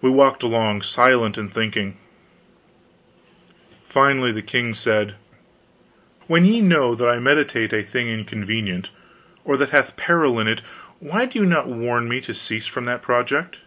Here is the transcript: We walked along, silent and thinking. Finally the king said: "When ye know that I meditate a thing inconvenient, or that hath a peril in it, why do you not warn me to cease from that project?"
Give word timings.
We 0.00 0.08
walked 0.08 0.42
along, 0.42 0.80
silent 0.80 1.36
and 1.36 1.52
thinking. 1.52 1.98
Finally 3.86 4.32
the 4.32 4.40
king 4.40 4.72
said: 4.72 5.16
"When 6.26 6.46
ye 6.46 6.62
know 6.62 6.94
that 6.94 7.10
I 7.10 7.18
meditate 7.18 7.70
a 7.74 7.82
thing 7.82 8.08
inconvenient, 8.08 8.88
or 9.44 9.58
that 9.58 9.68
hath 9.68 9.90
a 9.90 9.94
peril 10.00 10.40
in 10.40 10.48
it, 10.48 10.60
why 10.98 11.26
do 11.26 11.38
you 11.38 11.44
not 11.44 11.68
warn 11.68 12.08
me 12.08 12.22
to 12.22 12.32
cease 12.32 12.64
from 12.66 12.86
that 12.86 13.02
project?" 13.02 13.58